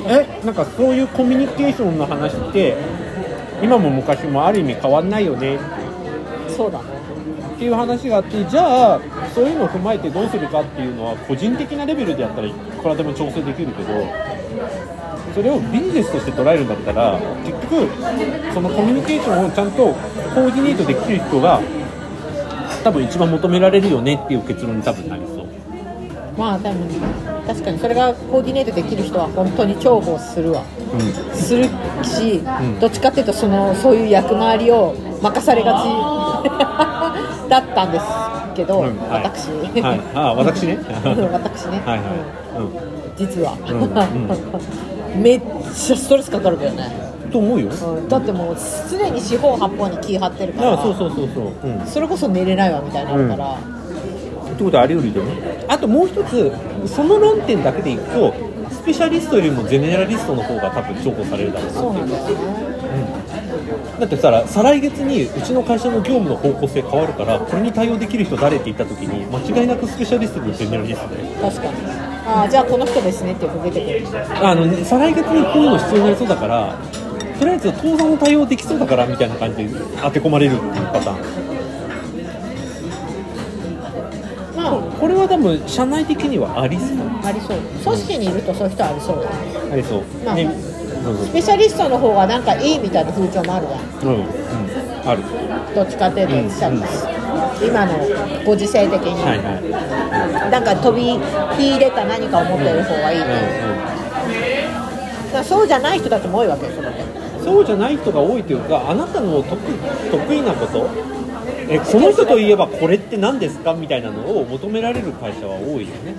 [0.07, 2.77] えなんかそういうコミュニケーションの話って
[3.61, 5.59] 今も昔もある意味変わんないよね。
[6.47, 6.85] そうだね。
[7.55, 9.01] っていう話があってじゃあ
[9.33, 14.07] そういうのを踏まえてどうするかっていうのは個人的なレベルでやったらいくらでも調整できるけど
[15.33, 17.89] それをビジネスとして捉えるんだったら結局
[18.53, 21.61] そのコミュニケーションをちゃんとコーディネートできる人が
[22.81, 25.47] 多分一番求められるよねっていう結論に多分なりそう。
[26.37, 30.63] まあでも確かにそれがコーディネートできる人は本当に重宝するわ。
[30.63, 31.65] うする
[32.03, 32.79] し、ん。
[32.79, 35.85] どっちかっていうとそのそういう役回りを任されがち。
[37.49, 38.05] だったんです
[38.55, 38.81] けど、ん。
[38.81, 39.23] はい。
[39.23, 40.01] 私、んはい。
[40.15, 40.79] ああ私ね。
[41.31, 42.07] 私ね、はいはい。
[42.57, 42.69] うん。
[43.15, 43.61] 実は、ん。
[45.21, 45.41] めっ
[45.73, 47.69] ちゃストレスかかるけどね、うんと思うよ。
[47.69, 48.09] うん。
[48.09, 48.57] だってもう
[48.89, 50.77] 常に四方八方に気張ってるから。
[50.81, 53.57] そうそうそうそう、うん、それこそ寝れないわみたいになるから、
[54.55, 56.51] ってことはあり得るよねあともう一つ
[56.87, 58.33] その論点だけでいくと
[58.71, 62.07] スペシャリストよりもゼネラリストの方が多分重宝されるだろうなそうっていう。
[62.07, 62.35] なんだよ。
[62.35, 63.25] ね
[63.99, 71.73] だってさ再来月にうちの会社の業務の方向性変わるからこれに対応できる人誰って言った時に間違いなくスペシャリストとゼネラリストで確かに。
[72.27, 74.17] ああじゃあこの人ですねって出てくる。
[74.43, 76.75] あの再来月にこういうの必要になりそうだから
[77.39, 79.69] とりあえず当座の対応できそうだからみたいな感じで
[80.01, 81.64] 当て込まれるっていうパターン
[84.67, 86.87] あこれは多分社内的にはありそう。
[87.23, 87.59] ありそう。
[87.83, 89.17] 組織にいるとそういう人ありそう。
[89.17, 89.35] だよね
[89.73, 90.49] ありそう、まあね。
[91.25, 93.81] スペシャリストの方がなんかいいみたいな風潮もあるじゃん。
[94.07, 94.25] うん、うん、
[95.05, 95.21] ある。
[95.75, 96.41] どっちかっていうとうん。
[97.65, 97.93] 今の
[98.45, 99.51] ご時世的に、はいは
[100.47, 100.51] い。
[100.51, 101.03] なんか飛び
[101.57, 103.35] 火入れた何かを持ってる方がいいと、うんう
[105.41, 105.43] ん。
[105.43, 107.03] そうじゃない人たちも多いわけよそれで
[107.43, 109.57] そうじゃない人が多いというかあなたの得
[110.09, 110.89] 得意なこと
[111.69, 116.15] えこの人といえばこれって何ですかみたいなのを求められる会社は多いよね。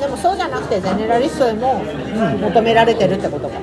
[0.00, 1.84] でもそうじゃなくてゼネラリストでも
[2.40, 3.60] 求められてるってことか。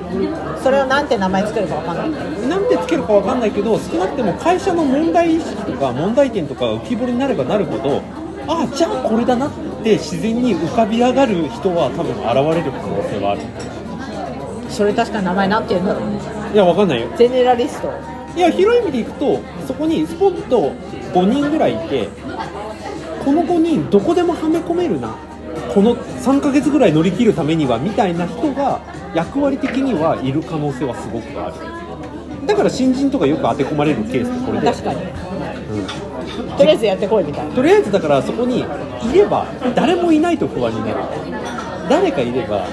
[0.62, 2.48] それをなんて名前つけるかわかんない。
[2.48, 8.02] なんてつけるかわかんないけど少なくても会社の問題意識とか問題点とかが浮き彫りになればなるほど
[8.46, 9.50] あじゃあこれだなっ
[9.82, 12.24] て自然に浮かび上がる人は多分現
[12.56, 13.40] れる可能性はある。
[14.70, 16.20] それ確かに名前なんて言うんだろうね。
[16.54, 17.08] いやわかんないよ。
[17.16, 17.92] ゼネラリスト
[18.38, 20.70] いや広い意味でいくとそこにスポッと
[21.12, 22.08] 5人ぐらいいて
[23.24, 25.16] この5人どこでもはめ込めるな。
[25.74, 28.80] この3ヶ月ぐらい乗り切るためにはみたいな人が
[29.12, 32.46] 役割的にはいる可能性はすごくある。
[32.46, 35.00] だから新人とかよく当て込まれるケースってこれで確かに、
[36.56, 37.54] とりあえずやってこいみたいな。
[37.54, 38.64] とりあえずだからそこにい
[39.12, 40.94] れば誰もいないと不安になる
[41.88, 42.66] 誰かいれば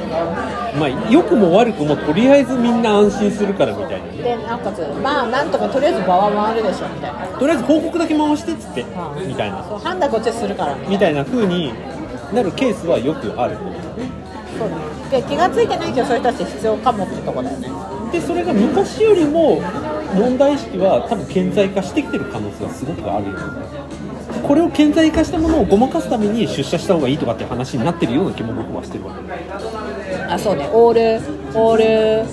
[0.77, 4.11] まあ良くも悪くもとりあえずみんな安心するからみたいな。
[4.11, 7.25] でなおかつまあなんとかとりあえず場は回るでしょみたいな。
[7.27, 9.63] とりあえず報告だけ回してっつってうんみたいな。
[9.63, 10.75] そう判断こっちでするから。
[10.87, 11.73] みたいな風に
[12.33, 13.57] なるケースはよくある。
[14.57, 14.69] そう。
[15.11, 17.69] で気がついてないけどそういう人たち必要かもってとこだよね。
[18.11, 19.61] でそれが昔よりも
[20.13, 23.39] 問題意識は多分顕在化してきてる可能性はすごくあるよね
[24.43, 29.19] これを顕在化したものをごまかすために出社した方がいいとかって話になってるような気も僕はしてるわけ。
[30.31, 30.69] あそうね。
[30.71, 31.21] オール
[31.53, 32.25] オール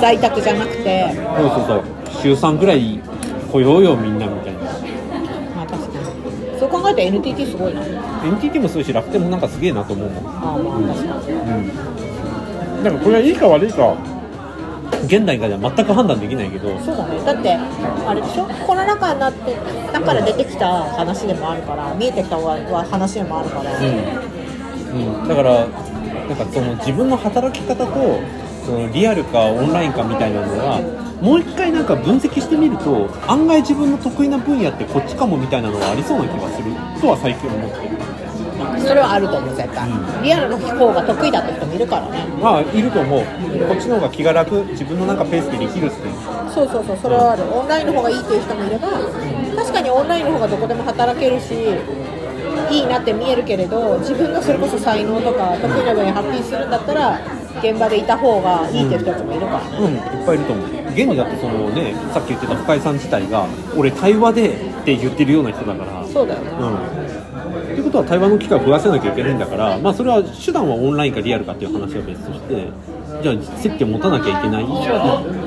[0.00, 1.14] 在宅じゃなくて。
[1.36, 1.82] そうそうそう。
[2.22, 3.00] 週3ぐらい
[3.52, 4.60] 来ようよみんなみたいな。
[4.60, 6.58] まあ確かに。
[6.58, 7.82] そう考えたら NTT すごいな。
[8.24, 10.26] NTT もそうだし楽天もなんかすげえなと思うもん。
[10.26, 11.68] ああまあ確かに。
[12.84, 13.96] だからこれはいいか悪いか
[15.04, 17.22] 現代からでは全く判断できないけどそうだね。
[17.24, 18.44] だってあれでしょ？
[18.66, 19.56] コロナ禍になって
[19.92, 28.20] だから出てきた話でもあるから見えてきた話でもあるから、うん、うん、だからなんかその自分の働き方と
[28.66, 30.80] そのリアルかオンラインかみたいなのは
[31.22, 37.96] もう一回なんか分析してみると案外自分の得意な分野ってこっちかもみたいなのはありそうな気がするとは最近思ってる
[38.80, 42.24] それはあると思う絶対、うリアルの方が得意だって人もいるからね。
[42.40, 43.20] まあいると思う。
[43.20, 45.96] こっちの方が気が楽自分のなんかペースでできるって
[46.52, 47.44] そうそうそうそれはある。
[47.52, 48.88] オンラインの方がいいっていう人もいれば
[49.56, 51.54] 確かにオンラインの方がどこでも働けるし
[52.70, 57.20] いいなって見えるけれど自分のそれこそ才能とか得意な分野発揮するんだったら
[57.60, 59.60] 現場でいた方がいいっていう人たちもいるから。
[59.60, 59.94] ね、うん。
[59.94, 60.66] いっぱいいると思う。
[60.90, 66.04] 現にだってそのねさっき言ってた深井さん自体が俺対話でって言ってるような人だから。
[66.06, 72.68] そうだよね、うんっていうことは対話の機会を増やせなきゃいけないんだから、まあ、それは手段はオンラインかリアルかっていう話は別として
[73.22, 74.66] じゃあ接点持たなきゃいけない？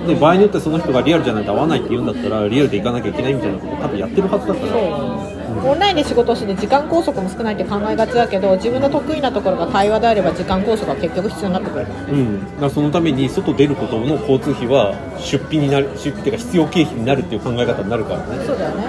[0.07, 5.41] で場合によってその人がリアルじゃないと合わないって言うんだったらリアルで行かなきゃいけないみたいなことを多分やってるはずだから。
[5.63, 11.85] オンラインで仕事をして時間拘束も少ないって考えがちだけど自分の得意なところが対話であれば時間拘束は結局必要になってくる。
[12.09, 18.43] うん、だからそのために外出ることの交通費は出費になる出費っていうか必要経費になるっていう考え方になるからね。
[18.43, 18.85] そうだよね。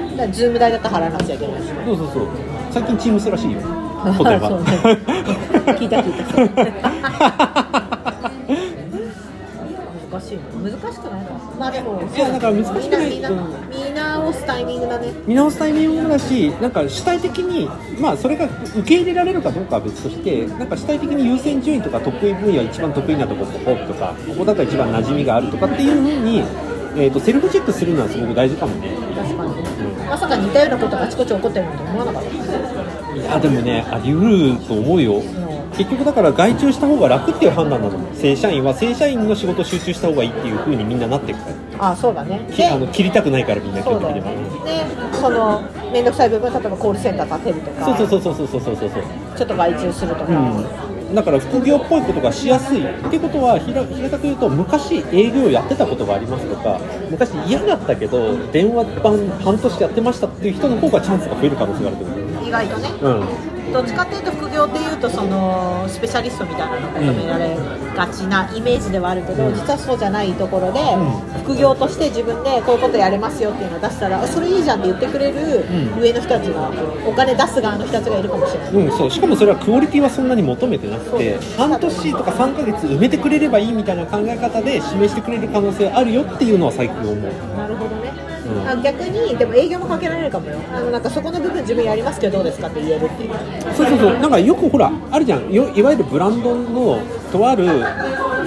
[0.00, 2.28] んだからズーム代だって払わなくちゃいけないしそうそうそう。
[2.70, 3.60] 最近チームスらしいよ。
[3.60, 4.66] 答えはそうね
[5.78, 7.94] 聞いた聞いた。
[10.14, 11.32] 難しい難しくないか。
[11.58, 12.02] まあでも。
[12.14, 13.10] いやだから難しくない。
[13.10, 15.12] 見直すタイミングだね。
[15.26, 18.44] 見直すタイミングだしなんか主体的にまあそれが
[18.76, 26.44] 受け入れられるかどうかは別としてなんか主体的に優先順位とか得意分野一番得意なとここことかここだと一番馴染みがあるとかっていうふうに、
[26.96, 28.90] えー、とセルフチェックするのはすごく大事かもね。
[29.16, 29.54] 確かに
[30.08, 33.14] まさか似たようなことがあちこち起こってるなんて思わなかった。
[33.14, 35.22] いやでもねあり得ると思うよ。
[35.76, 41.88] 結局だから外注した方が楽っていう判断なの正社員は正社員の仕事を集中した方がいいっていう風にみんななっていくから。
[41.88, 42.46] ああそうだね。
[42.52, 44.86] きあの切りたくないからみんな基本的によね。
[45.12, 47.84] その面倒くさい部分例えばコールセンター立てるとか。
[47.96, 49.02] そうそうそうそうそうそうそうそう。
[49.36, 50.64] ちょっと外注するとか、うん、
[51.14, 62.23] だから副業っぽいことがしやすいってことは平たく言うと昔営業やってたことがありますとか昔嫌だったけど電話番半年やってましたっていう人の方がチャンスが増える可能性があると思う
[62.54, 62.88] 外とね。
[63.02, 63.54] うん。
[63.72, 67.56] どっちかっていうと副業っていうとそのスペシャリストみたいなのが求められ
[67.96, 70.80] がちなイメージではあるけど、実はそうじゃないところで、
[71.42, 75.98] 副業として自分でこういうことやれますよっていうのを出したらあそれいいじゃんって言ってくれるん。
[75.98, 76.70] 上の人たちが
[77.04, 78.72] お金出す側の人たちがいるかもしれない。
[78.72, 79.10] うん、そう。
[79.10, 87.16] しかもそれはクオリティはそんなに求めてなくて半年とか3ヶ月埋めてくれればいいみたいな考え方で示してくれる可能性あるよっていうのは最近思う。
[87.56, 88.12] なるほどね、
[88.46, 88.68] うん。
[88.68, 90.58] あ逆にでも営業もかけられるかもよ。
[90.72, 93.30] あのなんかそこの部分自分やりますけどどうですかって言えるっていう。
[93.74, 94.18] そうそうそう。
[94.18, 95.52] なんかよくほらあるじゃん。
[95.52, 96.98] よいわゆるブランドの
[97.32, 97.64] とある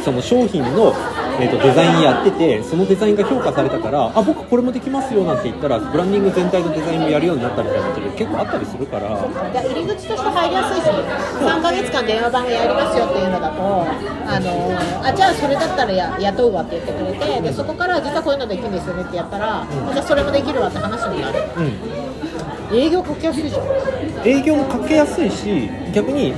[0.04, 0.94] その商品の、
[1.40, 9.08] えー、とデザインやっててそのデザインが評価されたからあ僕これもできますよなんて言ったらブランディング全体のデザインもやるようになったみたいなことで結構あったりするから。
[9.08, 13.88] で入り口として入りやすいし3ヶ月間電話番組やりますよっていうのだと
[14.28, 21.40] あのあじゃあそれだったらや雇うわって言ってくれてでそこから実はこういうのできるんですよねってやったら、じゃあそれもできるわって話になる。
[21.58, 22.78] うん。
[22.78, 24.28] 営業かけやすいじゃん。
[24.28, 26.34] 営業もかけやすいし逆に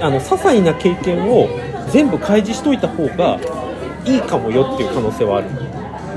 [0.00, 1.48] あの些細な経験を
[1.92, 3.38] 全部開示しといた方が
[4.04, 5.48] いいかもよっていう可能性はある。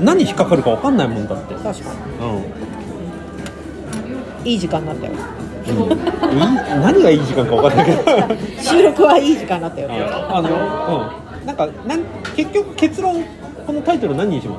[0.00, 1.54] 何引っかかるか分かんないもんだって。
[1.54, 1.72] 確か
[2.20, 2.24] う
[4.42, 4.44] ん。
[4.44, 5.12] にいい時間になったよ。
[5.12, 5.72] いい
[6.80, 8.02] 何がいい時間か分かんないけど。
[8.62, 9.88] 収録はいい時間になったよ。
[10.30, 10.48] あの、
[11.40, 12.00] うん、なんかなん
[12.36, 13.22] 結局結論
[13.66, 14.56] このタイトル何にしま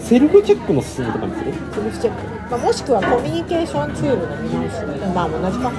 [0.00, 0.08] す？
[0.08, 1.52] セルフチェックの進めとかにする？
[1.72, 2.20] セルフチェック、
[2.50, 4.82] まあ、もしくはコミュニケーションツールの見直し。
[5.14, 5.70] まあ同じか。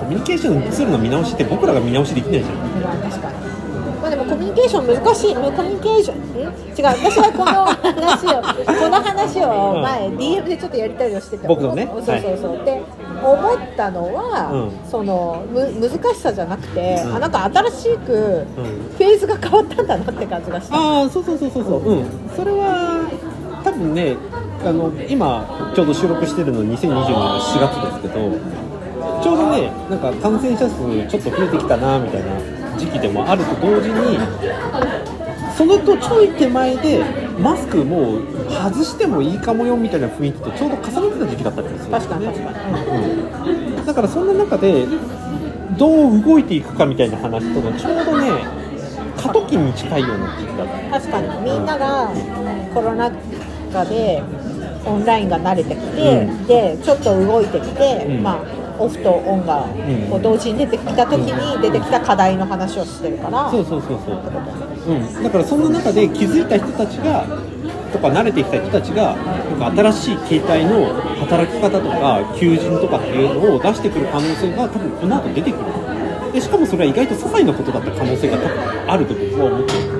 [0.00, 2.56] コミュニケーションツールの見直しって僕らが見直しできないじゃん。
[2.80, 3.36] まあ確かに。
[4.00, 5.34] まあでもコミュニケーション難しい。
[5.34, 6.16] コミュニケーション？
[6.16, 6.38] ん？
[6.38, 6.52] 違う。
[6.86, 8.40] 私はこの話を
[8.80, 11.86] この話を前 DM でちょっとやりたりをしてた僕とね。
[11.92, 12.80] そうそうそう、で
[13.22, 14.90] 思ったのは、うん。
[14.90, 17.16] そのむ難しさじゃなくて、うん。
[17.16, 18.64] あなんか新しくうん。
[18.96, 21.80] フェーズが変わったんだなって感じがした、ああそうそうそうそうそう。
[21.80, 22.04] うん。
[22.36, 23.00] それは
[23.66, 24.16] 多分ね
[24.64, 28.30] あの今ちょうど収録してるの2022年の4月ですけど
[29.22, 34.18] ちょうどねなんか感染者数ちょっと増えてきたなみたいな時期でもあると同時に
[35.56, 37.04] そのとちょい手前で
[37.40, 41.86] マスクもう外してもいいかもよみたいな雰囲気とちょうど重なってた時期だったんですよ。
[41.86, 44.84] ね確かに確かに、うんだからそんな中で
[45.78, 48.30] どう動いていくかみたいな話とのちょうどね
[49.16, 51.00] 過渡期に近いような時期だった。
[51.00, 51.50] 確かに。
[51.50, 52.10] みんなが
[52.74, 53.10] コロナ
[53.76, 54.22] 禍で
[54.86, 56.46] オンラインが慣れてきて、うん。
[56.46, 58.22] でちょっと動いてきて、うん。
[58.22, 60.10] まあ、オフとオンがん。
[60.10, 67.24] こう同時に出てきた時に出てきた課題の話をしてるから、そうそうそうそう、うん、だからそんな中で気づいた人たちが
[67.92, 69.16] とか慣れてきた人たちが
[69.58, 75.64] なんか新しい形態の働き方とか求人とかっていうのを出してくる可能性が多分この後出てくる。
[76.32, 79.95] でしかもそれは意外と些細なことだった可能性が多分あると僕は思ってる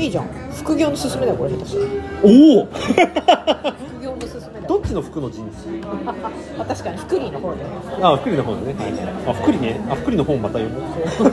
[0.00, 0.24] いいじゃん。
[0.56, 1.86] 副業の勧めだよこれ下手したら。
[2.24, 2.66] おお。
[2.66, 4.66] 副業の勧めだよ。
[4.68, 5.80] どっちの服の字にする
[6.58, 7.62] あ確かに福利の方で。
[8.02, 8.74] あ福利の方でね、
[9.26, 9.80] あ福利ね。
[9.90, 10.80] あ福利の本また読む？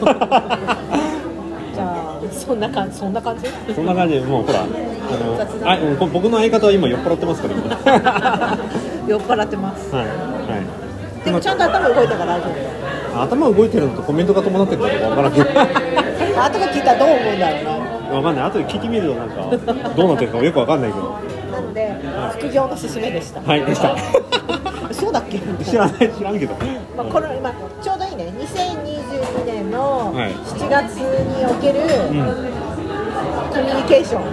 [1.74, 3.48] じゃあそんな感じそんな感じ？
[3.74, 4.16] そんな感じ。
[4.16, 8.58] でもうほらあのあうんこ僕の相方は今酔っ払ってますから今
[9.08, 9.96] 酔っ払ってます。
[9.96, 10.16] はいはい。
[11.24, 12.70] でもちゃんと頭動いたから大丈夫だよ。
[13.24, 15.50] 頭動いてるのとコメントが伴ってるのか分からんけど。
[16.38, 17.77] 後が聞いたらどう思うんだろうね
[18.10, 18.46] 分かんない。
[18.46, 21.20] 後で聞いてみるとなんかどうなってるかよく分かんないけど。
[21.52, 21.96] なので
[22.40, 23.42] 副業の勧めでした。
[23.42, 23.96] はいでした。
[24.94, 25.40] そうだっけ？
[25.64, 26.54] 知らない知らんけど。
[26.96, 28.34] まあ、これ今ちょうどいいね。
[28.40, 30.32] 2022年のはい。
[30.32, 31.80] 7月における
[32.12, 32.58] うん。
[33.52, 34.24] コミュニケーション、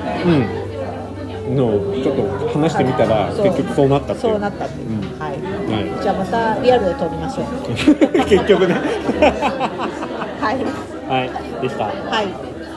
[1.49, 1.57] うん。
[1.57, 1.69] の
[2.03, 5.19] ちょっと話してみたら結局そうなったそうなったっていう、うん。
[5.19, 5.33] はい。
[5.33, 8.19] はじゃあまたリアルで撮りましょう。
[8.19, 8.75] い 結局ね。
[10.41, 10.57] はい。
[11.09, 11.31] はい。
[11.63, 11.85] でした。
[11.85, 12.29] ははい。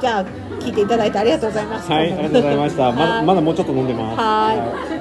[0.01, 0.26] じゃあ
[0.68, 2.03] 聞いていただいてありがとうございました。
[2.03, 2.91] いありがとうございました。
[2.91, 3.26] まだはい。
[3.26, 4.20] まだもうちょっと飲んでます。
[4.20, 4.97] はい